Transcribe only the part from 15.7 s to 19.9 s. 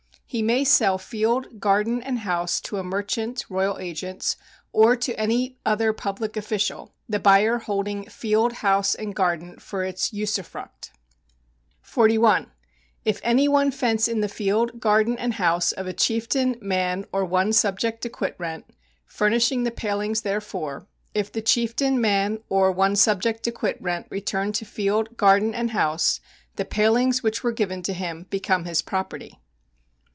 of a chieftain, man or one subject to quit rent, furnishing the